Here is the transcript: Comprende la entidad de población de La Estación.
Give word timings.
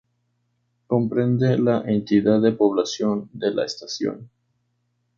Comprende 0.87 1.59
la 1.59 1.81
entidad 1.85 2.41
de 2.41 2.53
población 2.53 3.29
de 3.33 3.51
La 3.51 3.65
Estación. 3.65 4.31